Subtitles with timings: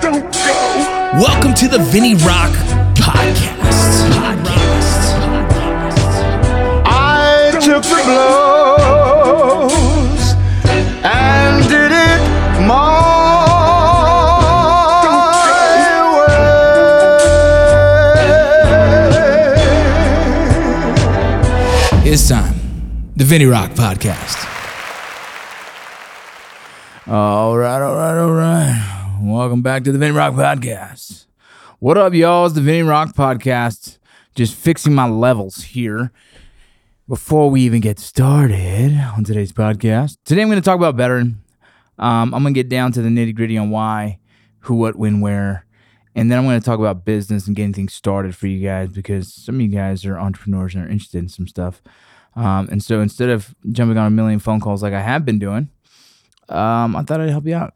[0.00, 0.40] Don't go.
[1.20, 2.52] Welcome to the Vinny Rock
[2.94, 4.10] Podcast.
[4.12, 5.02] Podcast.
[6.84, 8.02] I took the
[9.26, 10.34] blows
[11.04, 12.20] and did it
[12.66, 13.04] my
[22.02, 22.12] way.
[22.12, 22.54] It's time.
[23.16, 24.44] The Vinnie Rock Podcast.
[27.08, 28.55] All right, all right, all right.
[29.28, 31.26] Welcome back to the Vinny Rock Podcast.
[31.80, 32.46] What up, y'all?
[32.46, 33.98] It's the Vinny Rock Podcast.
[34.36, 36.12] Just fixing my levels here
[37.08, 40.18] before we even get started on today's podcast.
[40.24, 41.42] Today, I'm going to talk about veteran.
[41.98, 44.20] Um, I'm going to get down to the nitty gritty on why,
[44.60, 45.66] who, what, when, where.
[46.14, 48.90] And then I'm going to talk about business and getting things started for you guys
[48.90, 51.82] because some of you guys are entrepreneurs and are interested in some stuff.
[52.36, 55.40] Um, and so instead of jumping on a million phone calls like I have been
[55.40, 55.68] doing,
[56.48, 57.74] um, I thought I'd help you out.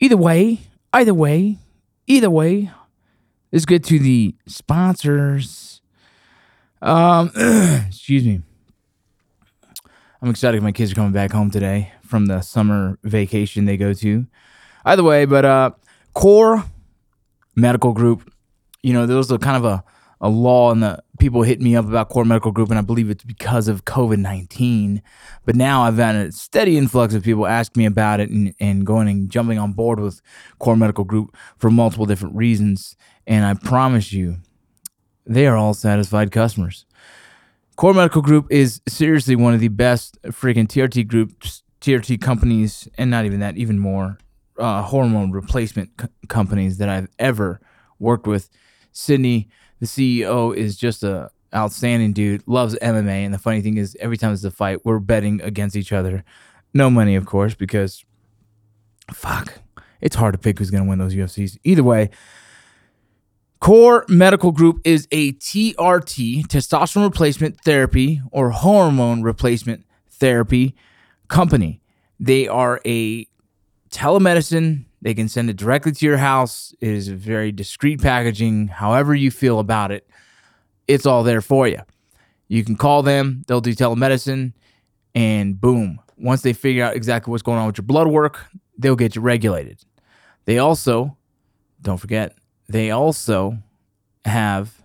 [0.00, 0.60] Either way,
[0.92, 1.58] either way,
[2.06, 2.70] either way,
[3.52, 5.80] let's get to the sponsors.
[6.80, 7.30] Um,
[7.88, 8.42] excuse me.
[10.20, 10.62] I'm excited.
[10.62, 14.26] My kids are coming back home today from the summer vacation they go to.
[14.84, 15.70] Either way, but uh,
[16.14, 16.64] Core
[17.54, 18.32] Medical Group,
[18.82, 19.84] you know, those are kind of a,
[20.20, 23.10] a law, and the people hit me up about Core Medical Group, and I believe
[23.10, 25.02] it's because of COVID 19.
[25.44, 28.84] But now I've had a steady influx of people asking me about it and, and
[28.84, 30.20] going and jumping on board with
[30.58, 32.96] Core Medical Group for multiple different reasons.
[33.26, 34.38] And I promise you,
[35.24, 36.84] they are all satisfied customers.
[37.76, 43.08] Core Medical Group is seriously one of the best freaking TRT groups, TRT companies, and
[43.10, 44.18] not even that, even more
[44.58, 47.60] uh, hormone replacement c- companies that I've ever
[47.98, 48.50] worked with.
[48.90, 49.48] Sydney,
[49.80, 52.42] the CEO, is just a outstanding dude.
[52.46, 55.76] Loves MMA, and the funny thing is, every time there's a fight, we're betting against
[55.76, 56.24] each other.
[56.74, 58.04] No money, of course, because
[59.12, 59.60] fuck,
[60.00, 61.58] it's hard to pick who's gonna win those UFCs.
[61.64, 62.10] Either way,
[63.60, 70.76] Core Medical Group is a TRT, testosterone replacement therapy or hormone replacement therapy
[71.28, 71.80] company.
[72.20, 73.26] They are a
[73.90, 74.84] telemedicine.
[75.00, 76.74] They can send it directly to your house.
[76.80, 78.68] It is very discreet packaging.
[78.68, 80.08] However, you feel about it,
[80.86, 81.80] it's all there for you.
[82.48, 84.54] You can call them, they'll do telemedicine,
[85.14, 86.00] and boom.
[86.16, 88.46] Once they figure out exactly what's going on with your blood work,
[88.78, 89.80] they'll get you regulated.
[90.46, 91.16] They also,
[91.82, 92.34] don't forget,
[92.68, 93.58] they also
[94.24, 94.82] have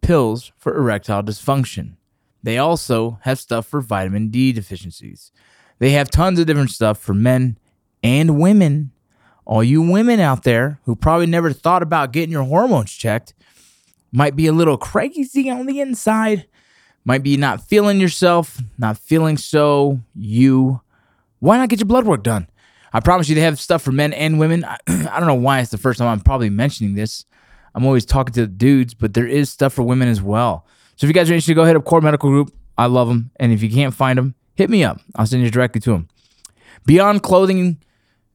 [0.00, 1.96] pills for erectile dysfunction.
[2.42, 5.30] They also have stuff for vitamin D deficiencies.
[5.78, 7.58] They have tons of different stuff for men
[8.02, 8.92] and women.
[9.44, 13.34] All you women out there who probably never thought about getting your hormones checked
[14.12, 16.46] might be a little crazy on the inside,
[17.04, 20.80] might be not feeling yourself, not feeling so you.
[21.40, 22.48] Why not get your blood work done?
[22.92, 24.64] I promise you, they have stuff for men and women.
[24.64, 27.24] I, I don't know why it's the first time I'm probably mentioning this.
[27.74, 30.66] I'm always talking to the dudes, but there is stuff for women as well.
[30.96, 32.54] So if you guys are interested, go hit up Core Medical Group.
[32.76, 33.30] I love them.
[33.36, 35.00] And if you can't find them, hit me up.
[35.14, 36.08] I'll send you directly to them.
[36.84, 37.78] Beyond Clothing,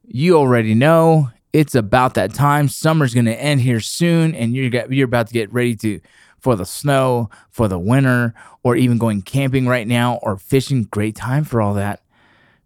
[0.07, 2.67] you already know it's about that time.
[2.69, 5.99] Summer's going to end here soon, and you're, got, you're about to get ready to
[6.39, 10.83] for the snow, for the winter, or even going camping right now or fishing.
[10.83, 12.01] Great time for all that.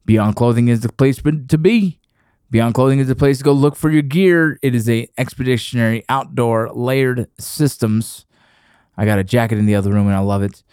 [0.06, 2.00] Beyond Clothing is the place to be.
[2.50, 4.60] Beyond Clothing is the place to go look for your gear.
[4.62, 8.26] It is a expeditionary outdoor layered systems.
[8.98, 10.64] I got a jacket in the other room and I love it.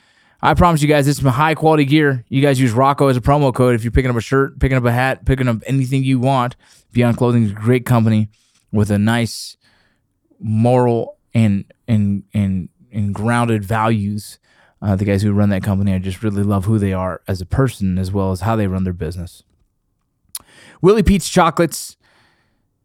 [0.41, 2.25] I promise you guys, it's some high quality gear.
[2.28, 4.78] You guys use Rocco as a promo code if you're picking up a shirt, picking
[4.78, 6.54] up a hat, picking up anything you want.
[6.93, 8.28] Beyond Clothing is a great company
[8.72, 9.56] with a nice
[10.38, 14.38] moral and and and and grounded values.
[14.81, 17.41] Uh, the guys who run that company, I just really love who they are as
[17.41, 19.43] a person as well as how they run their business.
[20.81, 21.97] Willie Pete's Chocolates,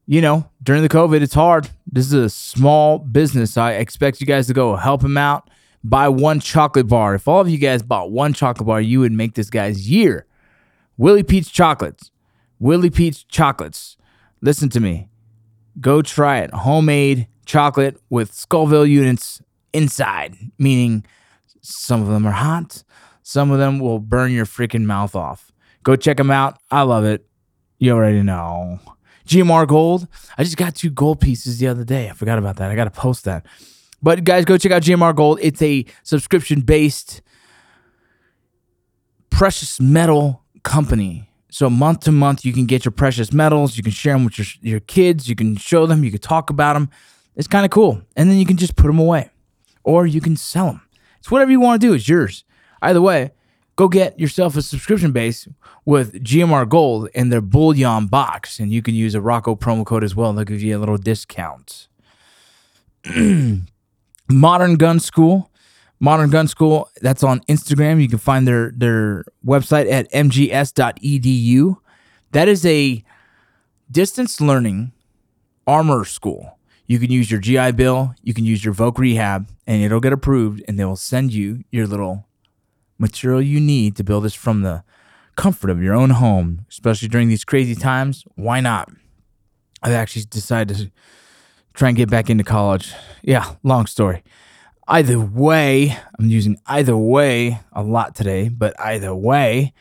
[0.07, 1.69] you know, during the COVID, it's hard.
[1.85, 3.57] This is a small business.
[3.57, 5.51] I expect you guys to go help him out.
[5.83, 7.15] Buy one chocolate bar.
[7.15, 10.25] If all of you guys bought one chocolate bar, you would make this guy's year.
[10.97, 12.11] Willie Pete's Chocolates.
[12.59, 13.97] Willie Pete's Chocolates.
[14.41, 15.09] Listen to me.
[15.79, 16.53] Go try it.
[16.53, 19.41] Homemade chocolate with Scoville units
[19.73, 21.05] inside, meaning
[21.61, 22.83] some of them are hot,
[23.23, 25.51] some of them will burn your freaking mouth off.
[25.83, 26.57] Go check them out.
[26.71, 27.25] I love it.
[27.79, 28.79] You already know.
[29.27, 30.07] GMR Gold.
[30.37, 32.09] I just got two gold pieces the other day.
[32.09, 32.71] I forgot about that.
[32.71, 33.45] I got to post that.
[34.03, 35.39] But guys, go check out GMR Gold.
[35.41, 37.21] It's a subscription based
[39.29, 41.29] precious metal company.
[41.49, 43.77] So month to month, you can get your precious metals.
[43.77, 45.29] You can share them with your, your kids.
[45.29, 46.03] You can show them.
[46.03, 46.89] You can talk about them.
[47.35, 48.01] It's kind of cool.
[48.15, 49.29] And then you can just put them away
[49.83, 50.81] or you can sell them.
[51.19, 51.93] It's whatever you want to do.
[51.93, 52.43] It's yours.
[52.81, 53.31] Either way,
[53.75, 55.47] go get yourself a subscription base
[55.85, 60.03] with GMR Gold and their Bullion box, and you can use a Rocco promo code
[60.03, 60.33] as well.
[60.33, 61.87] They'll give you a little discount.
[64.37, 65.49] Modern Gun School.
[65.99, 68.01] Modern Gun School, that's on Instagram.
[68.01, 71.77] You can find their their website at mgs.edu.
[72.31, 73.03] That is a
[73.89, 74.91] distance learning
[75.65, 76.57] armor school.
[76.87, 80.11] You can use your GI Bill, you can use your Voc Rehab, and it'll get
[80.11, 82.27] approved, and they will send you your little
[82.97, 84.83] material you need to build this from the
[85.35, 88.25] comfort of your own home, especially during these crazy times.
[88.35, 88.91] Why not?
[89.81, 90.91] I've actually decided to
[91.73, 92.93] try and get back into college.
[93.21, 94.23] Yeah, long story.
[94.87, 99.73] Either way, I'm using either way a lot today, but either way,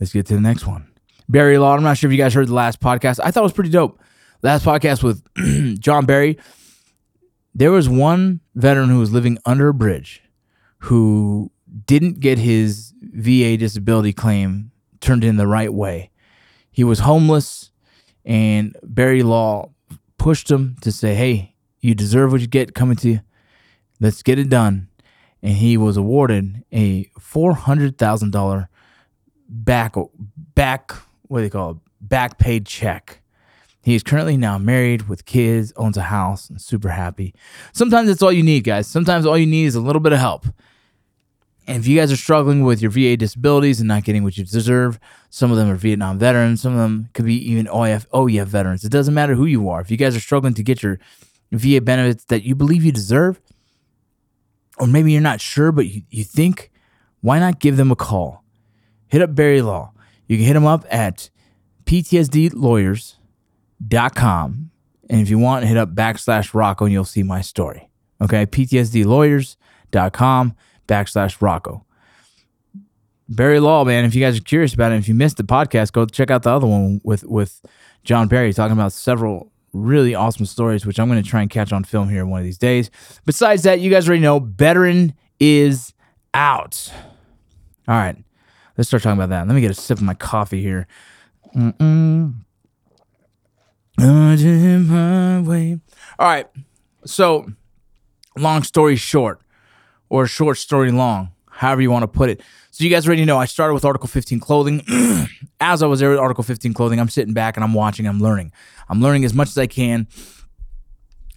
[0.00, 0.88] let's get to the next one.
[1.28, 1.74] Berry Law.
[1.74, 3.20] I'm not sure if you guys heard the last podcast.
[3.22, 4.00] I thought it was pretty dope.
[4.42, 5.22] Last podcast with
[5.80, 6.38] John Berry.
[7.54, 10.22] There was one veteran who was living under a bridge
[10.78, 11.50] who
[11.86, 14.70] didn't get his VA disability claim
[15.00, 16.10] turned in the right way.
[16.70, 17.70] He was homeless,
[18.24, 19.72] and Berry Law
[20.28, 23.20] pushed him to say, Hey, you deserve what you get coming to you.
[23.98, 24.88] Let's get it done.
[25.42, 28.68] And he was awarded a $400,000
[29.48, 29.94] back,
[30.54, 30.92] back,
[31.28, 31.76] what do they call it?
[32.02, 33.22] Back paid check.
[33.82, 37.34] He is currently now married with kids, owns a house, and super happy.
[37.72, 38.86] Sometimes that's all you need, guys.
[38.86, 40.44] Sometimes all you need is a little bit of help.
[41.68, 44.44] And if you guys are struggling with your VA disabilities and not getting what you
[44.44, 44.98] deserve,
[45.28, 48.84] some of them are Vietnam veterans, some of them could be even OEF, OEF veterans.
[48.84, 49.82] It doesn't matter who you are.
[49.82, 50.98] If you guys are struggling to get your
[51.52, 53.38] VA benefits that you believe you deserve,
[54.78, 56.70] or maybe you're not sure, but you, you think,
[57.20, 58.42] why not give them a call?
[59.08, 59.92] Hit up Berry Law.
[60.26, 61.28] You can hit them up at
[61.84, 64.70] ptsdlawyers.com.
[65.10, 67.90] And if you want, hit up backslash Rocco and you'll see my story.
[68.22, 70.54] Okay, ptsdlawyers.com
[70.88, 71.84] backslash Rocco.
[73.28, 74.04] Berry Law, man.
[74.04, 76.42] If you guys are curious about it, if you missed the podcast, go check out
[76.42, 77.60] the other one with with
[78.02, 81.72] John Berry talking about several really awesome stories, which I'm going to try and catch
[81.72, 82.90] on film here one of these days.
[83.26, 85.92] Besides that, you guys already know veteran is
[86.32, 86.90] out.
[87.86, 88.16] All right,
[88.76, 89.46] let's start talking about that.
[89.46, 90.86] Let me get a sip of my coffee here.
[91.54, 92.34] Mm-mm.
[96.18, 96.46] All right,
[97.04, 97.46] so
[98.36, 99.42] long story short
[100.08, 102.42] or a short story long, however you want to put it.
[102.70, 104.82] So you guys already know I started with Article 15 clothing.
[105.60, 108.20] as I was there with Article 15 clothing, I'm sitting back and I'm watching, I'm
[108.20, 108.52] learning.
[108.88, 110.06] I'm learning as much as I can.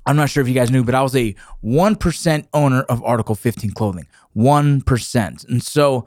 [0.06, 3.36] I'm not sure if you guys knew, but I was a 1% owner of Article
[3.36, 4.08] 15 clothing.
[4.36, 5.50] 1%.
[5.50, 6.06] And so,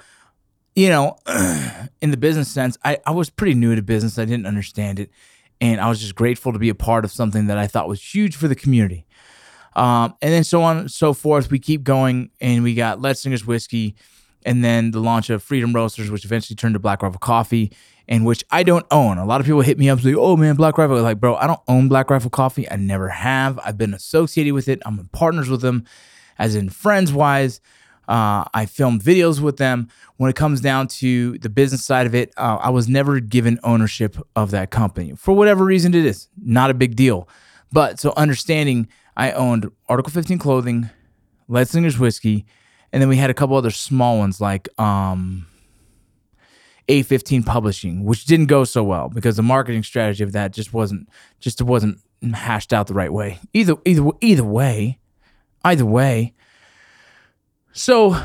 [0.75, 1.17] you know,
[2.01, 4.19] in the business sense, I, I was pretty new to business.
[4.19, 5.11] I didn't understand it.
[5.61, 8.15] And I was just grateful to be a part of something that I thought was
[8.15, 9.07] huge for the community.
[9.77, 11.51] Um, and then so on and so forth.
[11.51, 13.97] We keep going, and we got Leadslingers Whiskey,
[14.45, 17.73] and then the launch of Freedom Roasters, which eventually turned to Black Rifle Coffee,
[18.07, 19.19] and which I don't own.
[19.19, 21.35] A lot of people hit me up and say, "Oh man, Black Rifle." Like, bro,
[21.37, 22.71] I don't own Black Rifle Coffee.
[22.71, 23.59] I never have.
[23.65, 24.81] I've been associated with it.
[24.87, 25.85] I'm in partners with them,
[26.39, 27.61] as in friends wise.
[28.07, 29.89] Uh, I filmed videos with them.
[30.19, 33.59] When it comes down to the business side of it, uh, I was never given
[33.65, 36.29] ownership of that company for whatever reason it is.
[36.41, 37.29] Not a big deal.
[37.73, 40.91] But so understanding I owned Article 15 clothing,
[41.49, 42.47] Leadslingers whiskey,
[42.93, 45.47] and then we had a couple other small ones like um,
[46.89, 51.09] A15 Publishing, which didn't go so well because the marketing strategy of that just wasn't
[51.41, 51.99] just wasn't
[52.35, 53.39] hashed out the right way.
[53.53, 54.99] Either either either way,
[55.65, 56.35] either way.
[57.73, 58.17] So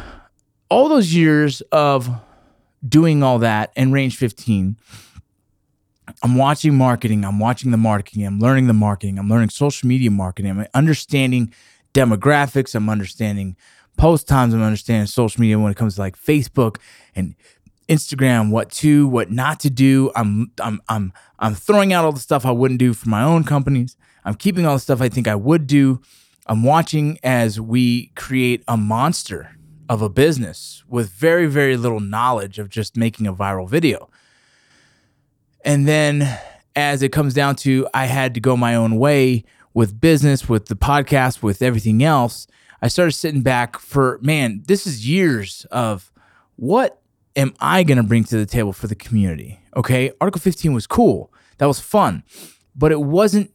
[0.70, 2.10] all those years of
[2.88, 4.78] doing all that and range 15
[6.24, 7.26] I'm watching marketing.
[7.26, 8.26] I'm watching the marketing.
[8.26, 9.20] I'm learning the marketing.
[9.20, 10.52] I'm learning social media marketing.
[10.52, 11.54] I'm understanding
[11.94, 12.76] demographics.
[12.76, 13.56] I'm understanding
[13.98, 14.54] post times.
[14.54, 16.78] I'm understanding social media when it comes to like Facebook
[17.16, 17.36] and
[17.88, 20.12] Instagram, what to, what not to do.
[20.16, 23.44] I'm I'm I'm I'm throwing out all the stuff I wouldn't do for my own
[23.44, 23.98] companies.
[24.24, 26.02] I'm keeping all the stuff I think I would do.
[26.46, 29.56] I'm watching as we create a monster
[29.88, 34.09] of a business with very very little knowledge of just making a viral video.
[35.70, 36.28] And then
[36.76, 39.44] as it comes down to, I had to go my own way
[39.76, 42.48] with business, with the podcast, with everything else.
[42.82, 46.12] I started sitting back for, man, this is years of
[46.56, 47.00] what
[47.36, 49.60] am I going to bring to the table for the community?
[49.76, 50.12] Okay.
[50.20, 51.32] Article 15 was cool.
[51.60, 52.24] That was fun,
[52.76, 53.52] but it wasn't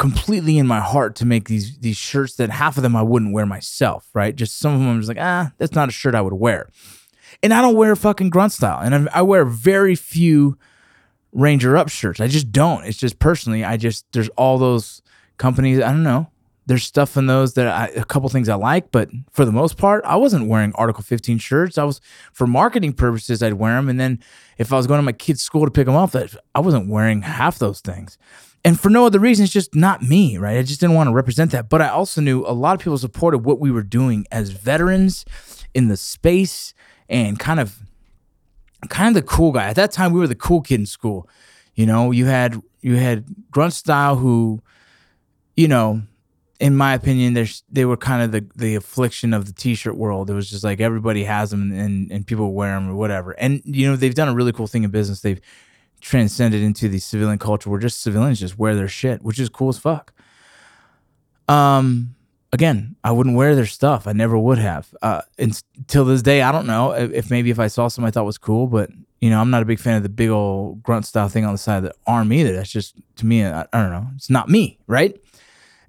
[0.00, 3.32] completely in my heart to make these these shirts that half of them I wouldn't
[3.32, 4.34] wear myself, right?
[4.34, 6.70] Just some of them I'm just like, ah, that's not a shirt I would wear.
[7.40, 8.80] And I don't wear fucking grunt style.
[8.82, 10.58] And I, I wear very few
[11.32, 12.20] Ranger Up shirts.
[12.20, 12.84] I just don't.
[12.84, 15.02] It's just personally, I just there's all those
[15.38, 15.80] companies.
[15.80, 16.28] I don't know.
[16.66, 19.76] There's stuff in those that I, a couple things I like, but for the most
[19.76, 21.78] part, I wasn't wearing Article 15 shirts.
[21.78, 22.00] I was
[22.32, 24.20] for marketing purposes, I'd wear them, and then
[24.56, 26.14] if I was going to my kid's school to pick them up,
[26.54, 28.18] I wasn't wearing half those things.
[28.64, 30.58] And for no other reason, it's just not me, right?
[30.58, 31.68] I just didn't want to represent that.
[31.68, 35.24] But I also knew a lot of people supported what we were doing as veterans
[35.72, 36.74] in the space
[37.08, 37.78] and kind of
[38.88, 39.68] kind of the cool guy.
[39.68, 41.28] At that time, we were the cool kid in school.
[41.74, 44.62] You know, you had you had grunt style who,
[45.56, 46.02] you know,
[46.58, 50.30] in my opinion, there's they were kind of the the affliction of the t-shirt world.
[50.30, 53.32] It was just like everybody has them and and people wear them or whatever.
[53.32, 55.20] And you know, they've done a really cool thing in business.
[55.20, 55.40] They've
[56.00, 59.68] transcended into the civilian culture where just civilians just wear their shit, which is cool
[59.68, 60.12] as fuck.
[61.48, 62.14] Um,
[62.52, 64.06] again, I wouldn't wear their stuff.
[64.06, 64.92] I never would have.
[65.02, 68.10] Uh, until this day, I don't know if, if, maybe if I saw something I
[68.10, 68.90] thought was cool, but
[69.20, 71.52] you know, I'm not a big fan of the big old grunt style thing on
[71.52, 72.52] the side of the arm either.
[72.54, 74.06] That's just to me, I, I don't know.
[74.16, 75.14] It's not me, right?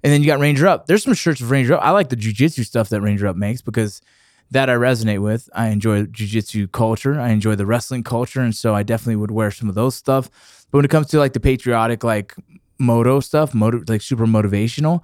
[0.04, 0.86] And then you got Ranger Up.
[0.86, 1.82] There's some shirts of Ranger Up.
[1.82, 4.02] I like the jujitsu stuff that Ranger Up makes because
[4.50, 5.48] that I resonate with.
[5.54, 7.18] I enjoy jujitsu culture.
[7.18, 10.28] I enjoy the wrestling culture, and so I definitely would wear some of those stuff.
[10.70, 12.34] But when it comes to like the patriotic, like
[12.78, 15.02] moto stuff, like super motivational,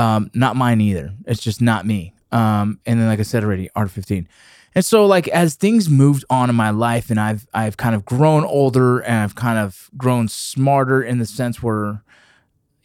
[0.00, 1.12] um, not mine either.
[1.26, 2.14] It's just not me.
[2.32, 4.28] Um, and then like I said already, Art 15.
[4.74, 8.04] And so like as things moved on in my life, and I've I've kind of
[8.04, 12.04] grown older, and I've kind of grown smarter in the sense where,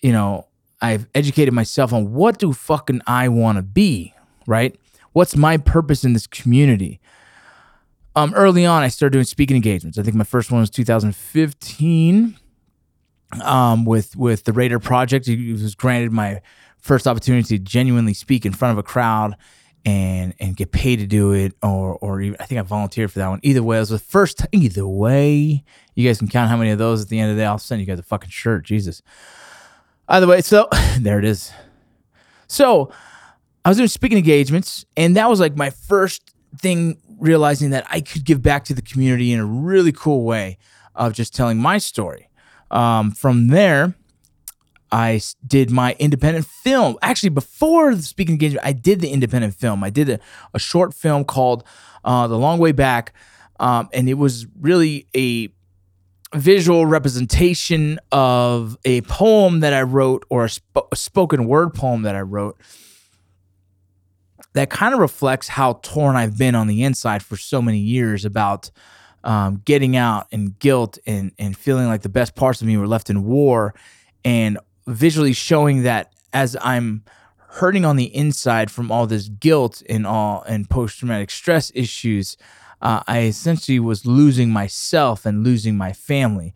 [0.01, 0.47] you know,
[0.81, 4.15] I've educated myself on what do fucking I want to be,
[4.47, 4.75] right?
[5.15, 6.99] what's my purpose in this community?
[8.17, 9.97] Um, early on, I started doing speaking engagements.
[9.97, 12.37] I think my first one was 2015
[13.41, 15.27] um, with with the Raider Project.
[15.27, 16.41] It was granted my
[16.79, 19.35] first opportunity to genuinely speak in front of a crowd
[19.85, 23.19] and and get paid to do it, or or even, I think I volunteered for
[23.19, 23.39] that one.
[23.43, 24.39] Either way, it was the first.
[24.39, 25.63] T- either way,
[25.93, 27.45] you guys can count how many of those at the end of the day.
[27.45, 28.65] I'll send you guys a fucking shirt.
[28.65, 29.01] Jesus.
[30.07, 30.67] Either way, so
[30.99, 31.51] there it is.
[32.47, 32.91] So
[33.63, 38.01] I was doing speaking engagements, and that was like my first thing realizing that I
[38.01, 40.57] could give back to the community in a really cool way
[40.95, 42.29] of just telling my story.
[42.71, 43.95] Um, from there,
[44.91, 46.97] I did my independent film.
[47.01, 49.83] Actually, before the speaking engagement, I did the independent film.
[49.83, 50.19] I did a,
[50.53, 51.63] a short film called
[52.03, 53.13] uh, The Long Way Back,
[53.59, 55.49] um, and it was really a
[56.33, 62.01] visual representation of a poem that I wrote or a, sp- a spoken word poem
[62.01, 62.57] that I wrote
[64.53, 68.23] that kind of reflects how torn I've been on the inside for so many years
[68.23, 68.71] about
[69.25, 72.87] um, getting out and guilt and and feeling like the best parts of me were
[72.87, 73.73] left in war,
[74.23, 77.03] and visually showing that as I'm
[77.49, 82.37] hurting on the inside from all this guilt and all and post traumatic stress issues,
[82.81, 86.53] uh, I essentially was losing myself and losing my family.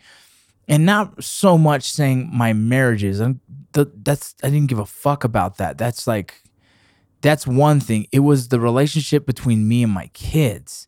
[0.67, 3.19] And not so much saying my marriages.
[3.19, 3.41] I'm,
[3.73, 5.79] that's I didn't give a fuck about that.
[5.79, 6.43] That's like
[7.21, 8.05] that's one thing.
[8.11, 10.87] It was the relationship between me and my kids.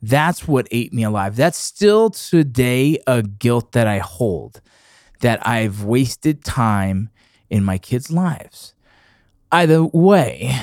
[0.00, 1.36] That's what ate me alive.
[1.36, 4.60] That's still today a guilt that I hold
[5.20, 7.10] that I've wasted time
[7.50, 8.74] in my kids' lives.
[9.50, 10.54] Either way,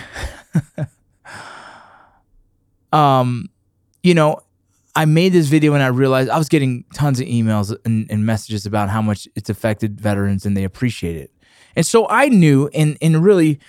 [2.94, 3.50] um,
[4.04, 4.40] you know,
[4.96, 8.26] I made this video and I realized I was getting tons of emails and, and,
[8.26, 11.32] messages about how much it's affected veterans and they appreciate it.
[11.76, 13.60] And so I knew and and really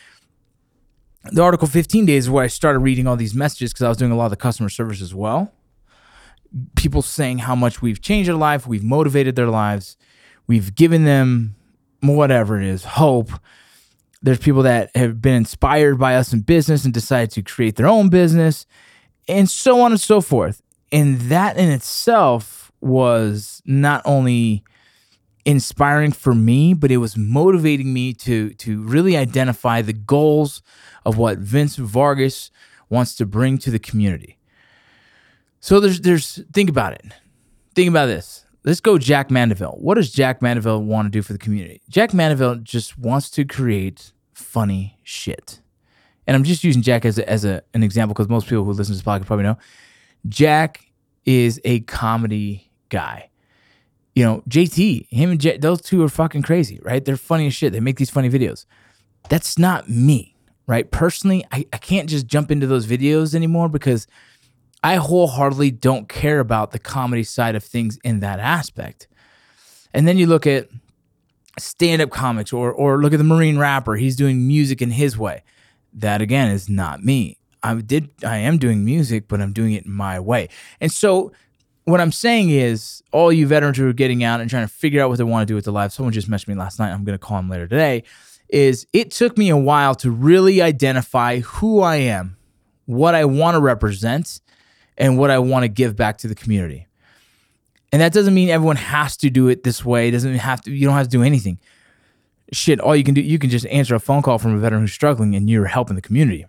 [1.33, 4.13] the Article 15 days where I started reading all these messages because I was doing
[4.13, 5.53] a lot of the customer service as well.
[6.77, 9.97] People saying how much we've changed their life, we've motivated their lives,
[10.47, 11.55] we've given them
[12.01, 13.31] whatever it is, hope.
[14.23, 17.87] There's people that have been inspired by us in business and decided to create their
[17.87, 18.67] own business,
[19.29, 20.63] and so on and so forth.
[20.93, 24.65] And that in itself was not only
[25.45, 30.63] inspiring for me, but it was motivating me to to really identify the goals
[31.05, 32.51] of what Vince Vargas
[32.89, 34.39] wants to bring to the community.
[35.61, 37.05] So there's there's think about it.
[37.75, 38.45] Think about this.
[38.65, 39.77] Let's go Jack Mandeville.
[39.79, 41.83] What does Jack Mandeville want to do for the community?
[41.89, 45.61] Jack Mandeville just wants to create funny shit.
[46.27, 48.73] And I'm just using Jack as a, as a, an example because most people who
[48.73, 49.57] listen to this podcast probably know.
[50.29, 50.85] Jack
[51.25, 53.31] is a comedy guy
[54.17, 57.05] you know, JT, him and J, those two are fucking crazy, right?
[57.05, 57.75] They're funny as shit.
[57.75, 58.65] They make these funny videos.
[59.29, 60.35] That's not me,
[60.67, 60.91] right?
[60.91, 64.07] Personally, I, I can't just jump into those videos anymore because
[64.87, 69.09] I wholeheartedly don't care about the comedy side of things in that aspect.
[69.93, 70.69] And then you look at
[71.59, 73.97] stand-up comics or or look at the Marine rapper.
[73.97, 75.43] He's doing music in his way.
[75.93, 77.37] That again is not me.
[77.65, 80.51] I did I am doing music, but I'm doing it my way.
[80.81, 81.33] And so
[81.83, 85.03] what I'm saying is, all you veterans who are getting out and trying to figure
[85.03, 85.91] out what they want to do with their life.
[85.91, 86.93] Someone just messaged me last night.
[86.93, 88.05] I'm going to call him later today.
[88.49, 92.37] is it took me a while to really identify who I am,
[92.85, 94.41] what I want to represent,
[94.97, 96.87] and what I want to give back to the community.
[97.93, 100.09] And that doesn't mean everyone has to do it this way.
[100.09, 101.59] It doesn't have to, you don't have to do anything.
[102.53, 104.83] Shit, all you can do, you can just answer a phone call from a veteran
[104.83, 106.47] who's struggling and you're helping the community.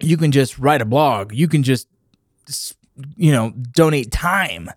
[0.00, 1.32] You can just write a blog.
[1.32, 1.88] You can just,
[3.16, 4.70] you know, donate time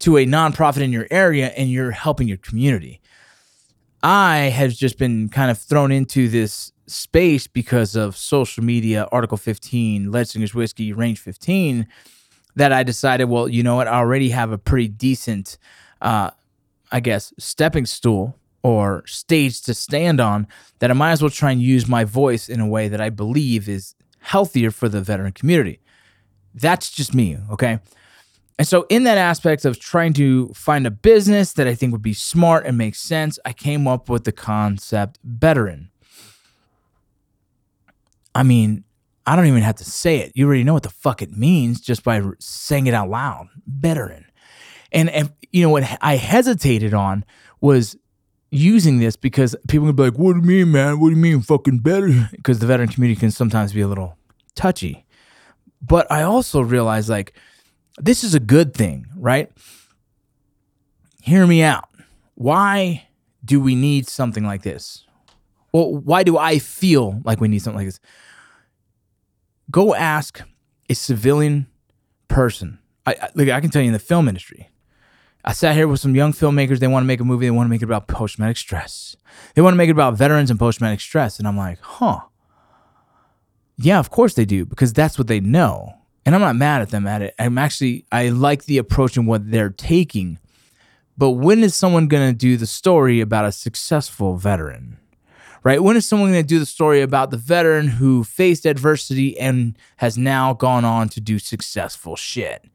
[0.00, 3.00] to a nonprofit in your area and you're helping your community.
[4.02, 9.38] I have just been kind of thrown into this space because of social media, Article
[9.38, 11.86] 15, Lead Slingers Whiskey, Range 15,
[12.56, 13.88] that I decided, well, you know what?
[13.88, 15.58] I already have a pretty decent,
[16.00, 16.30] uh,
[16.92, 20.46] I guess, stepping stool or stage to stand on
[20.78, 23.10] that I might as well try and use my voice in a way that I
[23.10, 25.80] believe is healthier for the veteran community.
[26.54, 27.80] That's just me, okay?
[28.58, 32.02] And so, in that aspect of trying to find a business that I think would
[32.02, 35.90] be smart and make sense, I came up with the concept veteran.
[38.34, 38.83] I mean,
[39.26, 40.32] I don't even have to say it.
[40.34, 43.48] You already know what the fuck it means just by saying it out loud.
[43.66, 44.26] Veteran.
[44.92, 47.24] And, and you know what I hesitated on
[47.60, 47.96] was
[48.50, 51.00] using this because people would be like, "What do you mean, man?
[51.00, 54.16] What do you mean, fucking better?" Because the veteran community can sometimes be a little
[54.54, 55.04] touchy.
[55.82, 57.34] But I also realized like
[57.98, 59.50] this is a good thing, right?
[61.22, 61.88] Hear me out.
[62.34, 63.08] Why
[63.44, 65.06] do we need something like this?
[65.72, 68.00] Well, why do I feel like we need something like this?
[69.74, 70.40] Go ask
[70.88, 71.66] a civilian
[72.28, 72.78] person.
[73.04, 74.70] I, I, I can tell you in the film industry,
[75.44, 76.78] I sat here with some young filmmakers.
[76.78, 77.46] They want to make a movie.
[77.46, 79.16] They want to make it about post traumatic stress.
[79.54, 81.40] They want to make it about veterans and post traumatic stress.
[81.40, 82.20] And I'm like, huh.
[83.76, 86.90] Yeah, of course they do, because that's what they know and I'm not mad at
[86.90, 87.34] them at it.
[87.38, 90.38] I'm actually I like the approach and what they're taking.
[91.16, 94.98] But when is someone going to do the story about a successful veteran?
[95.64, 95.82] Right?
[95.82, 99.78] When is someone going to do the story about the veteran who faced adversity and
[99.96, 102.66] has now gone on to do successful shit?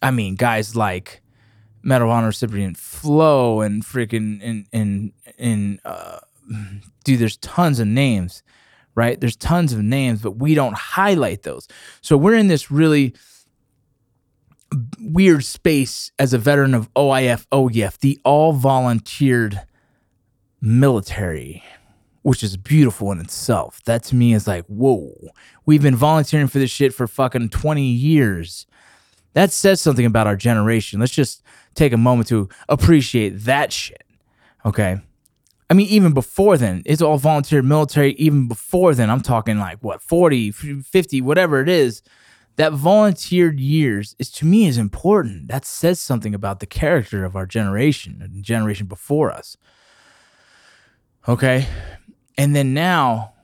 [0.00, 1.20] I mean, guys like
[1.82, 6.20] Medal of Honor recipient Flo and freaking and and and uh,
[7.04, 8.42] dude, there's tons of names
[8.94, 9.20] right?
[9.20, 11.68] There's tons of names, but we don't highlight those.
[12.00, 13.14] So we're in this really
[15.00, 19.62] weird space as a veteran of OIF, OEF, the all volunteered
[20.60, 21.62] military,
[22.22, 23.82] which is beautiful in itself.
[23.84, 25.12] That to me is like, whoa,
[25.66, 28.66] we've been volunteering for this shit for fucking 20 years.
[29.34, 31.00] That says something about our generation.
[31.00, 31.42] Let's just
[31.74, 34.04] take a moment to appreciate that shit.
[34.64, 35.00] Okay.
[35.70, 38.12] I mean, even before then, it's all volunteer military.
[38.12, 42.02] Even before then, I'm talking like what, 40, 50, whatever it is.
[42.56, 45.48] That volunteered years is to me is important.
[45.48, 49.56] That says something about the character of our generation and the generation before us.
[51.26, 51.66] Okay.
[52.38, 53.34] And then now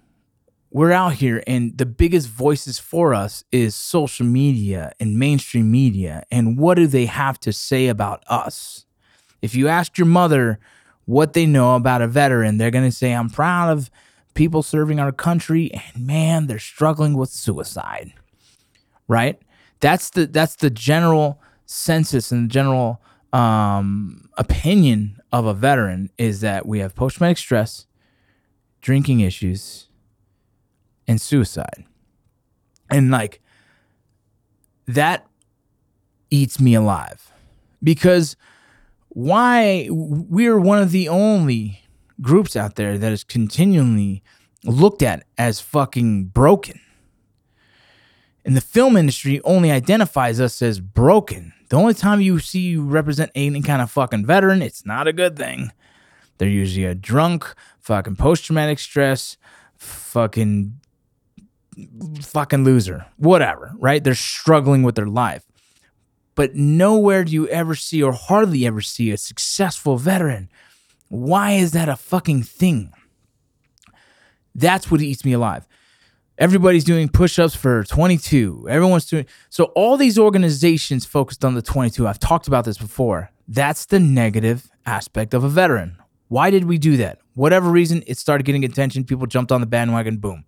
[0.71, 6.25] we're out here, and the biggest voices for us is social media and mainstream media.
[6.31, 8.85] And what do they have to say about us?
[9.41, 10.59] If you ask your mother,
[11.09, 12.59] what they know about a veteran.
[12.59, 13.91] They're going to say, I'm proud of
[14.35, 18.13] people serving our country, and man, they're struggling with suicide.
[19.09, 19.41] Right?
[19.81, 23.01] That's the that's the general census and the general
[23.33, 27.87] um, opinion of a veteran is that we have post traumatic stress,
[28.81, 29.89] drinking issues,
[31.07, 31.85] and suicide.
[32.91, 33.41] And like
[34.87, 35.27] that
[36.31, 37.33] eats me alive
[37.83, 38.37] because
[39.09, 41.83] why we're one of the only
[42.21, 44.23] groups out there that is continually
[44.65, 46.81] looked at as fucking broken.
[48.45, 51.53] And the film industry only identifies us as broken.
[51.69, 55.13] The only time you see you represent any kind of fucking veteran, it's not a
[55.13, 55.71] good thing.
[56.39, 59.37] They're usually a drunk, fucking post traumatic stress,
[59.77, 60.81] fucking
[62.21, 64.03] fucking loser, whatever, right?
[64.03, 65.45] They're struggling with their life
[66.39, 70.49] but nowhere do you ever see or hardly ever see a successful veteran.
[71.09, 72.93] Why is that a fucking thing?
[74.55, 75.67] That's what eats me alive.
[76.39, 78.69] Everybody's doing push-ups for 22.
[78.71, 82.07] Everyone's doing so all these organizations focused on the 22.
[82.07, 83.33] I've talked about this before.
[83.49, 85.98] That's the negative aspect of a veteran.
[86.29, 87.19] Why did we do that?
[87.35, 89.05] Whatever reason, it started getting attention.
[89.05, 90.45] People jumped on the bandwagon, boom.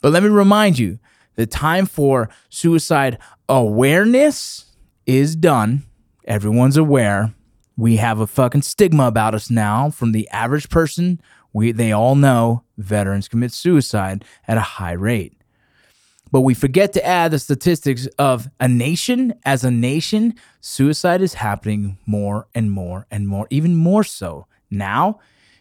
[0.00, 0.98] But let me remind you,
[1.36, 4.66] the time for suicide awareness
[5.06, 5.84] is done.
[6.24, 7.34] Everyone's aware.
[7.76, 11.20] We have a fucking stigma about us now from the average person.
[11.52, 15.34] We they all know veterans commit suicide at a high rate.
[16.32, 21.34] But we forget to add the statistics of a nation as a nation, suicide is
[21.34, 25.20] happening more and more and more, even more so now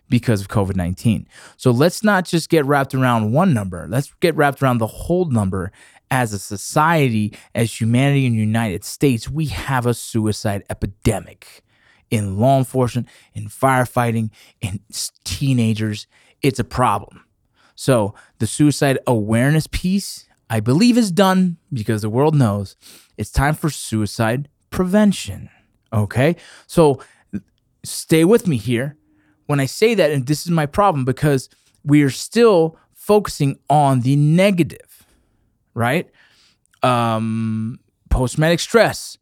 [0.10, 1.28] because of COVID 19.
[1.58, 5.26] So let's not just get wrapped around one number, let's get wrapped around the whole
[5.26, 5.72] number.
[6.12, 11.62] As a society, as humanity in the United States, we have a suicide epidemic
[12.10, 14.80] in law enforcement, in firefighting, in
[15.24, 16.08] teenagers.
[16.42, 17.26] It's a problem.
[17.76, 22.76] So the suicide awareness piece, I believe, is done because the world knows
[23.18, 25.50] it's time for suicide prevention.
[25.94, 26.36] Okay.
[26.68, 27.02] So
[27.84, 28.98] stay with me here
[29.50, 31.50] when I say that, and this is my problem because
[31.84, 35.08] we are still focusing on the negative,
[35.74, 36.08] right?
[36.84, 37.80] Um,
[38.12, 39.18] Post traumatic stress.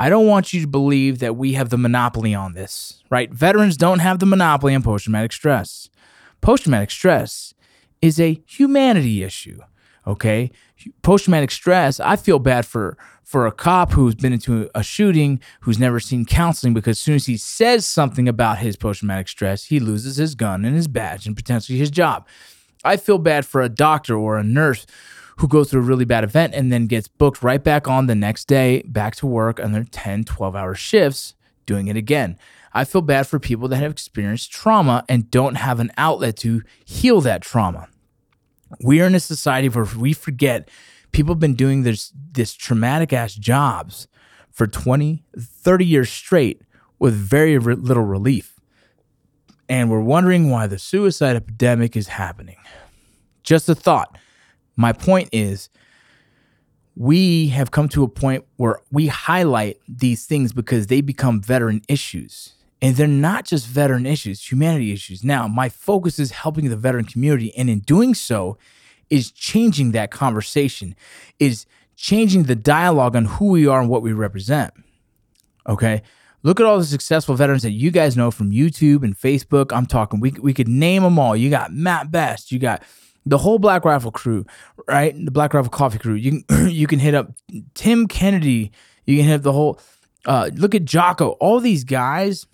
[0.00, 3.32] I don't want you to believe that we have the monopoly on this, right?
[3.32, 5.88] Veterans don't have the monopoly on post traumatic stress.
[6.40, 7.54] Post traumatic stress
[8.00, 9.60] is a humanity issue,
[10.06, 10.50] okay?
[11.02, 12.96] Post traumatic stress, I feel bad for
[13.32, 17.14] for a cop who's been into a shooting who's never seen counseling because as soon
[17.14, 20.86] as he says something about his post traumatic stress, he loses his gun and his
[20.86, 22.26] badge and potentially his job.
[22.84, 24.84] I feel bad for a doctor or a nurse
[25.38, 28.14] who goes through a really bad event and then gets booked right back on the
[28.14, 31.34] next day, back to work on their 10, 12 hour shifts,
[31.64, 32.38] doing it again.
[32.74, 36.62] I feel bad for people that have experienced trauma and don't have an outlet to
[36.84, 37.88] heal that trauma.
[38.80, 40.68] We are in a society where we forget
[41.12, 44.08] people have been doing this this traumatic ass jobs
[44.50, 46.62] for 20 30 years straight
[46.98, 48.60] with very re- little relief.
[49.68, 52.58] And we're wondering why the suicide epidemic is happening.
[53.42, 54.18] Just a thought.
[54.76, 55.70] My point is
[56.94, 61.82] we have come to a point where we highlight these things because they become veteran
[61.88, 66.76] issues and they're not just veteran issues humanity issues now my focus is helping the
[66.76, 68.58] veteran community and in doing so
[69.12, 70.96] is changing that conversation,
[71.38, 71.66] is
[71.96, 74.72] changing the dialogue on who we are and what we represent.
[75.68, 76.00] Okay.
[76.42, 79.70] Look at all the successful veterans that you guys know from YouTube and Facebook.
[79.70, 81.36] I'm talking, we, we could name them all.
[81.36, 82.82] You got Matt Best, you got
[83.26, 84.46] the whole Black Rifle crew,
[84.88, 85.14] right?
[85.14, 86.14] The Black Rifle Coffee crew.
[86.14, 87.32] You can you can hit up
[87.74, 88.72] Tim Kennedy.
[89.04, 89.78] You can hit the whole.
[90.24, 91.30] Uh, look at Jocko.
[91.32, 92.46] All these guys.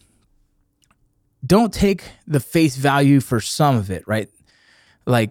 [1.49, 4.29] Don't take the face value for some of it, right?
[5.07, 5.31] Like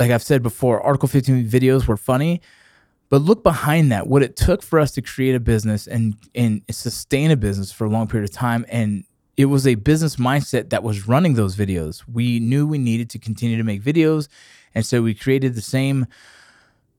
[0.00, 2.40] like I've said before, Article 15 videos were funny,
[3.08, 6.62] but look behind that, what it took for us to create a business and and
[6.70, 8.64] sustain a business for a long period of time.
[8.68, 9.04] And
[9.36, 12.02] it was a business mindset that was running those videos.
[12.10, 14.28] We knew we needed to continue to make videos.
[14.74, 16.06] And so we created the same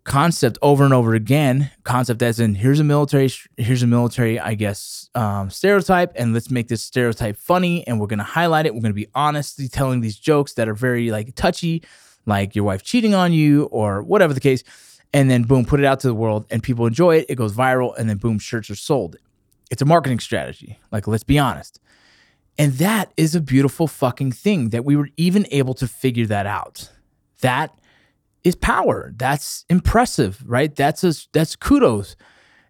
[0.08, 1.70] concept over and over again.
[1.84, 6.50] Concept as in here's a military, here's a military, I guess, um, stereotype, and let's
[6.50, 7.86] make this stereotype funny.
[7.86, 8.74] And we're gonna highlight it.
[8.74, 11.84] We're gonna be honestly telling these jokes that are very like touchy
[12.26, 14.64] like your wife cheating on you or whatever the case.
[15.14, 17.26] And then boom, put it out to the world and people enjoy it.
[17.30, 19.18] It goes viral and then boom, shirts are sold.
[19.70, 20.80] It's a marketing strategy.
[20.92, 21.80] Like, let's be honest.
[22.58, 26.46] And that is a beautiful fucking thing that we were even able to figure that
[26.46, 26.90] out.
[27.42, 27.78] That
[28.48, 29.14] is power.
[29.16, 30.74] That's impressive, right?
[30.76, 32.16] That's a, that's kudos.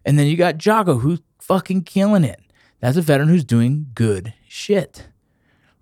[0.04, 2.40] And then you got Jocko who's fucking killing it.
[2.80, 5.08] That's a veteran who's doing good shit.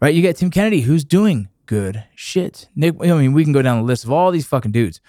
[0.00, 0.14] Right?
[0.14, 2.68] You got Tim Kennedy who's doing good shit.
[2.76, 5.00] Nick, I mean, we can go down the list of all these fucking dudes,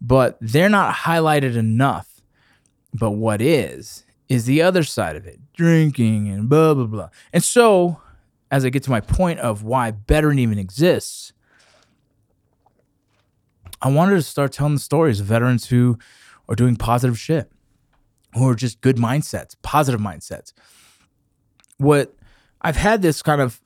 [0.00, 2.08] but they're not highlighted enough.
[2.94, 7.08] But what is, is the other side of it drinking and blah, blah, blah.
[7.32, 8.00] And so,
[8.50, 11.32] as I get to my point of why Veteran even exists,
[13.82, 15.98] I wanted to start telling the stories of veterans who
[16.48, 17.50] are doing positive shit,
[18.34, 20.52] who are just good mindsets, positive mindsets.
[21.78, 22.14] What
[22.60, 23.60] I've had this kind of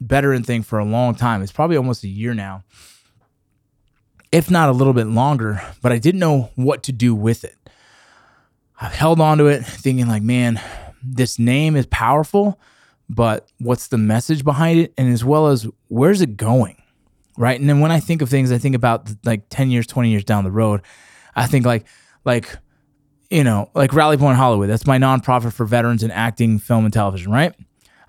[0.00, 1.42] veteran thing for a long time.
[1.42, 2.64] It's probably almost a year now,
[4.32, 7.56] if not a little bit longer, but I didn't know what to do with it.
[8.80, 10.60] I've held on to it thinking, like, man,
[11.02, 12.60] this name is powerful,
[13.08, 14.94] but what's the message behind it?
[14.98, 16.82] And as well as where's it going?
[17.36, 17.58] Right.
[17.58, 20.24] And then when I think of things, I think about like 10 years, 20 years
[20.24, 20.82] down the road.
[21.34, 21.86] I think like,
[22.24, 22.56] like,
[23.30, 24.68] you know, like Rally Point Hollywood.
[24.68, 27.52] That's my nonprofit for veterans in acting, film, and television, right?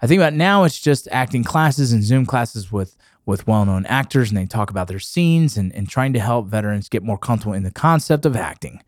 [0.02, 4.30] I think about now it's just acting classes and Zoom classes with with well-known actors
[4.30, 7.54] and they talk about their scenes and, and trying to help veterans get more comfortable
[7.54, 8.84] in the concept of acting.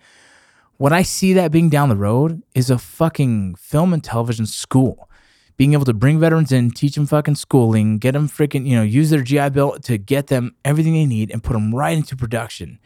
[0.77, 5.09] What I see that being down the road is a fucking film and television school.
[5.57, 8.83] Being able to bring veterans in, teach them fucking schooling, get them freaking, you know,
[8.83, 12.15] use their GI Bill to get them everything they need and put them right into
[12.15, 12.79] production.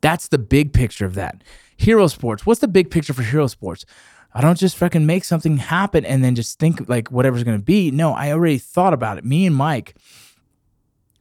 [0.00, 1.42] That's the big picture of that.
[1.76, 2.46] Hero sports.
[2.46, 3.84] What's the big picture for hero sports?
[4.32, 7.64] I don't just fucking make something happen and then just think like whatever's going to
[7.64, 7.90] be.
[7.90, 9.24] No, I already thought about it.
[9.24, 9.96] Me and Mike,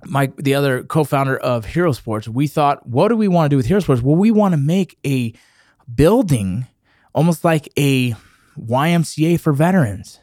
[0.03, 3.57] Mike, the other co-founder of Hero Sports, we thought, what do we want to do
[3.57, 4.01] with Hero Sports?
[4.01, 5.33] Well, we want to make a
[5.93, 6.67] building
[7.13, 8.15] almost like a
[8.59, 10.19] YMCA for veterans.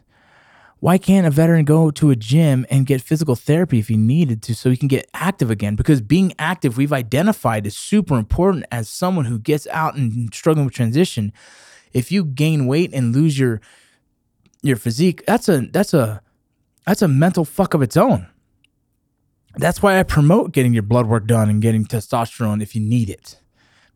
[0.82, 4.42] Why can't a veteran go to a gym and get physical therapy if he needed
[4.42, 5.76] to so he can get active again?
[5.76, 10.64] Because being active, we've identified is super important as someone who gets out and struggling
[10.64, 11.32] with transition.
[11.92, 13.60] If you gain weight and lose your
[14.60, 16.20] your physique, that's a that's a
[16.84, 18.26] that's a mental fuck of its own.
[19.54, 23.08] That's why I promote getting your blood work done and getting testosterone if you need
[23.08, 23.38] it.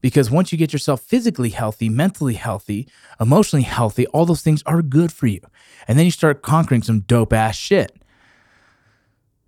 [0.07, 2.87] Because once you get yourself physically healthy, mentally healthy,
[3.19, 5.41] emotionally healthy, all those things are good for you.
[5.89, 7.91] And then you start conquering some dope ass shit.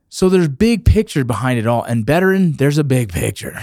[0.08, 1.84] So there's big picture behind it all.
[1.84, 3.56] And veteran, there's a big picture.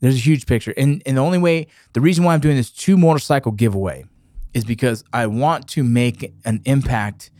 [0.00, 0.74] There's a huge picture.
[0.76, 4.04] And, and the only way, the reason why I'm doing this two motorcycle giveaway
[4.52, 7.30] is because I want to make an impact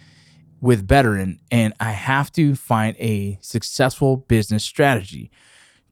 [0.61, 5.33] with veteran and I have to find a successful business strategy.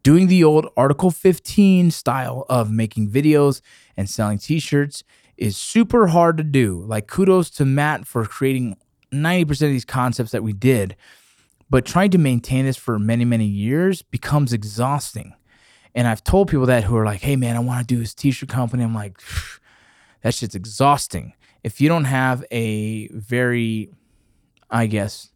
[0.02, 3.60] Doing the old Article 15 style of making videos
[3.96, 5.04] and selling t shirts
[5.36, 6.82] is super hard to do.
[6.86, 8.76] Like, kudos to Matt for creating
[9.12, 10.96] 90% of these concepts that we did.
[11.68, 15.34] But trying to maintain this for many, many years becomes exhausting.
[15.94, 18.14] And I've told people that who are like, hey, man, I want to do this
[18.14, 18.82] t shirt company.
[18.82, 19.20] I'm like,
[20.22, 21.34] that shit's exhausting.
[21.62, 23.90] If you don't have a very
[24.70, 25.29] I guess,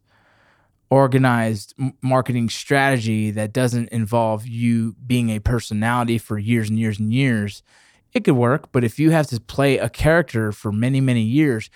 [0.89, 7.13] organized marketing strategy that doesn't involve you being a personality for years and years and
[7.13, 7.63] years,
[8.13, 8.71] it could work.
[8.71, 11.69] But if you have to play a character for many, many years,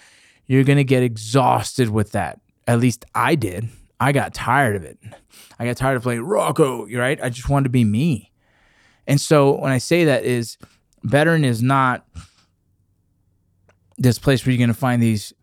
[0.45, 2.39] you're going to get exhausted with that.
[2.67, 3.69] At least I did.
[3.99, 4.97] I got tired of it.
[5.57, 7.19] I got tired of playing Rocco, right?
[7.21, 8.31] I just wanted to be me.
[9.05, 10.57] And so when I say that is
[11.03, 12.05] veteran is not
[13.97, 15.33] this place where you're going to find these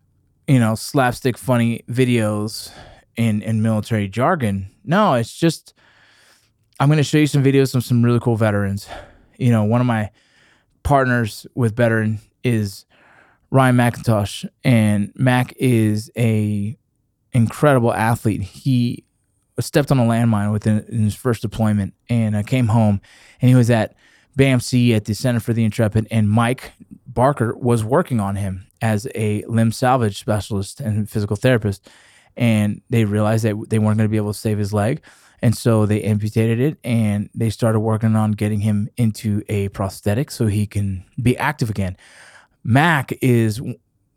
[0.47, 2.71] you know, slapstick funny videos
[3.17, 4.69] in in military jargon.
[4.85, 5.73] No, it's just
[6.79, 8.87] I'm going to show you some videos of some really cool veterans.
[9.37, 10.11] You know, one of my
[10.83, 12.85] partners with veteran is
[13.49, 16.77] Ryan McIntosh, and Mac is a
[17.33, 18.41] incredible athlete.
[18.41, 19.05] He
[19.59, 23.01] stepped on a landmine within in his first deployment, and I came home,
[23.41, 23.95] and he was at
[24.37, 26.73] BAMC at the Center for the Intrepid, and Mike
[27.07, 31.89] Barker was working on him as a limb salvage specialist and physical therapist.
[32.37, 35.01] And they realized that they weren't going to be able to save his leg.
[35.41, 40.31] And so they amputated it and they started working on getting him into a prosthetic
[40.31, 41.95] so he can be active again.
[42.63, 43.61] Mac is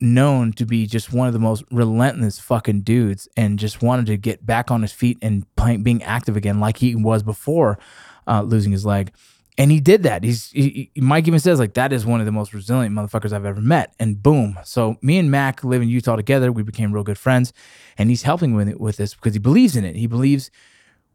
[0.01, 4.17] known to be just one of the most relentless fucking dudes and just wanted to
[4.17, 7.79] get back on his feet and playing, being active again like he was before
[8.27, 9.13] uh, losing his leg
[9.59, 10.25] and he did that.
[10.25, 13.45] He's he, Mike even says like that is one of the most resilient motherfuckers I've
[13.45, 13.95] ever met.
[13.99, 14.59] And boom.
[14.65, 16.53] So me and Mac live in Utah together.
[16.53, 17.53] We became real good friends,
[17.99, 19.97] and he's helping with it, with this because he believes in it.
[19.97, 20.51] He believes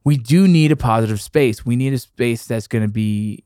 [0.03, 1.65] we do need a positive space.
[1.65, 3.43] We need a space that's going to be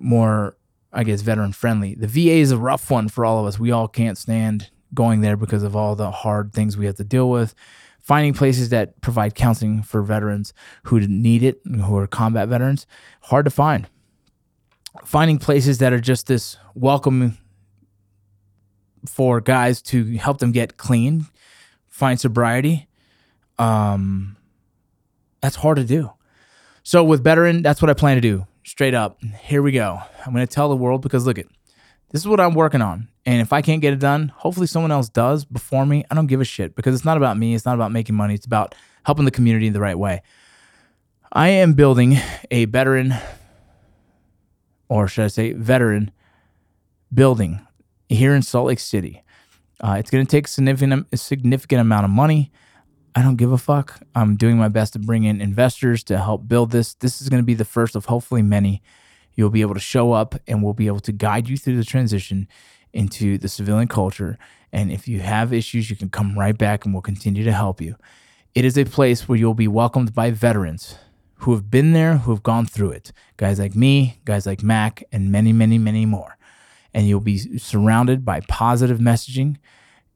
[0.00, 0.56] more,
[0.92, 1.94] I guess, veteran friendly.
[1.94, 3.58] The VA is a rough one for all of us.
[3.58, 7.04] We all can't stand going there because of all the hard things we have to
[7.04, 7.54] deal with.
[8.00, 10.52] Finding places that provide counseling for veterans
[10.84, 12.86] who need it, who are combat veterans,
[13.22, 13.88] hard to find
[15.04, 17.38] finding places that are just this welcome
[19.06, 21.26] for guys to help them get clean,
[21.88, 22.88] find sobriety.
[23.58, 24.36] Um,
[25.40, 26.10] that's hard to do.
[26.82, 28.46] So with veteran, that's what I plan to do.
[28.64, 29.22] Straight up.
[29.22, 30.00] Here we go.
[30.24, 31.46] I'm to tell the world because look at
[32.10, 33.08] this is what I'm working on.
[33.26, 36.04] And if I can't get it done, hopefully someone else does before me.
[36.10, 37.54] I don't give a shit because it's not about me.
[37.54, 38.34] It's not about making money.
[38.34, 40.22] It's about helping the community in the right way.
[41.32, 42.18] I am building
[42.50, 43.14] a veteran
[44.88, 46.10] or should I say, veteran
[47.12, 47.60] building
[48.08, 49.22] here in Salt Lake City.
[49.80, 52.52] Uh, it's going to take significant a significant amount of money.
[53.14, 54.00] I don't give a fuck.
[54.14, 56.94] I'm doing my best to bring in investors to help build this.
[56.94, 58.82] This is going to be the first of hopefully many.
[59.34, 61.84] You'll be able to show up and we'll be able to guide you through the
[61.84, 62.48] transition
[62.92, 64.38] into the civilian culture.
[64.72, 67.80] And if you have issues, you can come right back and we'll continue to help
[67.80, 67.96] you.
[68.54, 70.96] It is a place where you'll be welcomed by veterans
[71.38, 73.12] who have been there, who have gone through it.
[73.36, 76.36] Guys like me, guys like Mac, and many, many, many more.
[76.92, 79.56] And you'll be surrounded by positive messaging.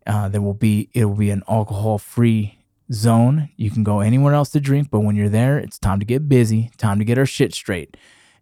[0.07, 2.59] Uh, there will be it will be an alcohol free
[2.93, 3.51] zone.
[3.57, 6.29] You can go anywhere else to drink, but when you're there, it's time to get
[6.29, 7.97] busy, time to get our shit straight.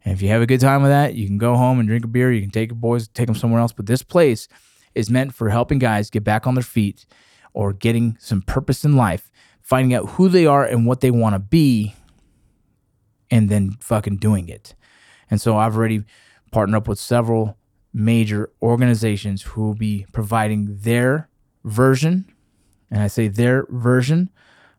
[0.04, 2.04] And if you have a good time with that, you can go home and drink
[2.04, 2.30] a beer.
[2.30, 3.72] You can take your boys, take them somewhere else.
[3.72, 4.46] But this place
[4.94, 7.06] is meant for helping guys get back on their feet
[7.52, 11.34] or getting some purpose in life, finding out who they are and what they want
[11.34, 11.94] to be
[13.30, 14.74] and then fucking doing it.
[15.30, 16.04] And so I've already
[16.52, 17.58] partnered up with several
[17.92, 21.28] major organizations who will be providing their
[21.64, 22.32] version,
[22.90, 24.30] and I say their version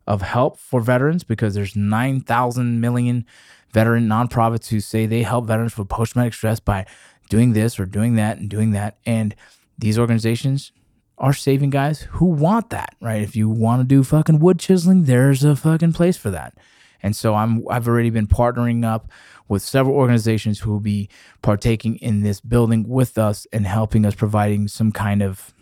[0.05, 3.25] of help for veterans because there's 9,000 million
[3.73, 6.85] veteran nonprofits who say they help veterans with post traumatic stress by
[7.29, 8.97] doing this or doing that and doing that.
[9.05, 9.35] And
[9.77, 10.71] these organizations
[11.17, 13.21] are saving guys who want that, right?
[13.21, 16.57] If you want to do fucking wood chiseling, there's a fucking place for that.
[17.03, 19.11] And so I'm I've already been partnering up
[19.47, 21.09] with several organizations who will be
[21.41, 25.53] partaking in this building with us and helping us providing some kind of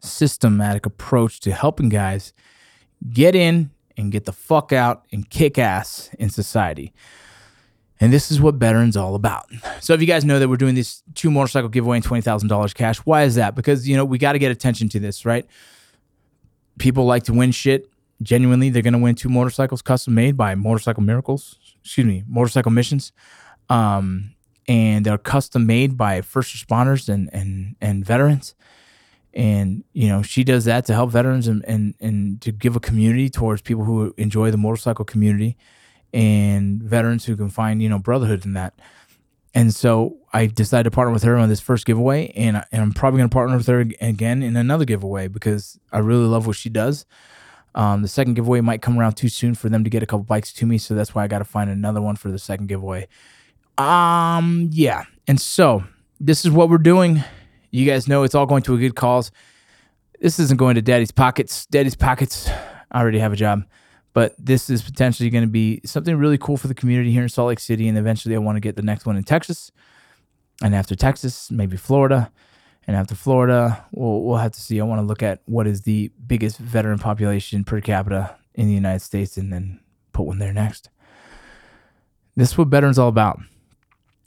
[0.00, 2.32] systematic approach to helping guys
[3.10, 6.92] get in and get the fuck out and kick ass in society.
[7.98, 9.46] And this is what Veterans all about.
[9.80, 12.48] So if you guys know that we're doing this two motorcycle giveaway and twenty thousand
[12.48, 13.54] dollars cash, why is that?
[13.54, 15.46] Because you know we got to get attention to this, right?
[16.78, 17.88] People like to win shit.
[18.22, 21.58] Genuinely, they're gonna win two motorcycles custom made by Motorcycle Miracles.
[21.84, 23.12] Excuse me, Motorcycle Missions,
[23.68, 24.34] um,
[24.66, 28.54] and they're custom made by first responders and and and veterans.
[29.34, 32.80] And you know she does that to help veterans and and and to give a
[32.80, 35.58] community towards people who enjoy the motorcycle community
[36.14, 38.74] and veterans who can find you know brotherhood in that.
[39.56, 42.92] And so I decided to partner with her on this first giveaway, and, and I'm
[42.92, 46.56] probably going to partner with her again in another giveaway because I really love what
[46.56, 47.06] she does.
[47.76, 50.24] Um, the second giveaway might come around too soon for them to get a couple
[50.24, 52.66] bikes to me, so that's why I got to find another one for the second
[52.66, 53.06] giveaway.
[53.78, 55.84] Um, yeah, and so
[56.18, 57.22] this is what we're doing.
[57.70, 59.30] You guys know it's all going to a good cause.
[60.20, 61.66] This isn't going to daddy's pockets.
[61.66, 62.48] Daddy's pockets.
[62.90, 63.64] I already have a job
[64.16, 67.28] but this is potentially going to be something really cool for the community here in
[67.28, 67.86] Salt Lake City.
[67.86, 69.70] And eventually, I want to get the next one in Texas,
[70.62, 72.32] and after Texas, maybe Florida,
[72.86, 74.80] and after Florida, we'll we'll have to see.
[74.80, 78.74] I want to look at what is the biggest veteran population per capita in the
[78.74, 79.80] United States, and then
[80.12, 80.90] put one there next.
[82.36, 83.40] This is what veterans all about.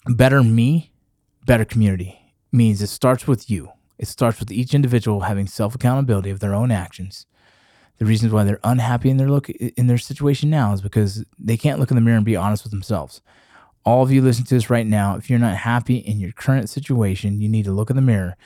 [0.08, 0.92] Better me,
[1.46, 3.72] better community means it starts with you.
[3.98, 7.26] It starts with each individual having self accountability of their own actions
[8.00, 11.58] the reasons why they're unhappy in their look in their situation now is because they
[11.58, 13.22] can't look in the mirror and be honest with themselves.
[13.90, 16.70] All of you listening to this right now, if you're not happy in your current
[16.70, 18.38] situation, you need to look in the mirror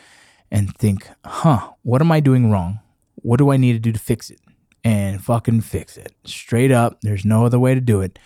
[0.50, 2.80] and think, huh, what am I doing wrong?
[3.16, 4.40] What do I need to do to fix it?
[4.86, 6.14] And fucking fix it.
[6.24, 8.20] Straight up, there's no other way to do it.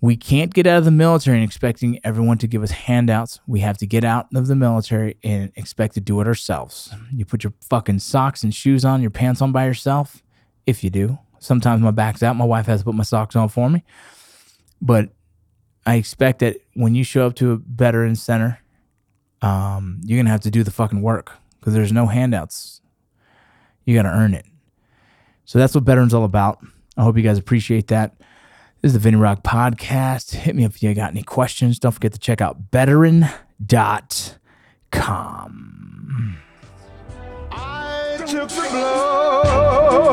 [0.00, 3.38] We can't get out of the military and expecting everyone to give us handouts.
[3.46, 6.92] We have to get out of the military and expect to do it ourselves.
[7.12, 10.24] You put your fucking socks and shoes on, your pants on by yourself,
[10.66, 11.20] if you do.
[11.38, 12.34] Sometimes my back's out.
[12.34, 13.84] My wife has to put my socks on for me.
[14.82, 15.10] But
[15.88, 18.60] I expect that when you show up to a veteran center,
[19.40, 22.82] um, you're to have to do the fucking work because there's no handouts.
[23.86, 24.44] You got to earn it.
[25.46, 26.58] So that's what veterans all about.
[26.98, 28.20] I hope you guys appreciate that.
[28.82, 30.34] This is the Vinny Rock Podcast.
[30.34, 31.78] Hit me up if you got any questions.
[31.78, 33.32] Don't forget to check out veteran.com.
[37.50, 40.08] I took the blows